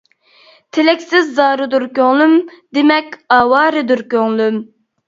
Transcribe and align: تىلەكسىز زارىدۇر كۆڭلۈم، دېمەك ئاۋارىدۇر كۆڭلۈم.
تىلەكسىز 0.77 1.29
زارىدۇر 1.39 1.85
كۆڭلۈم، 1.99 2.35
دېمەك 2.79 3.17
ئاۋارىدۇر 3.39 4.07
كۆڭلۈم. 4.17 4.63